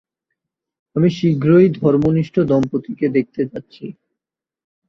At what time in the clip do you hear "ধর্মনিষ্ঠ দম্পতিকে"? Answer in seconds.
1.79-3.05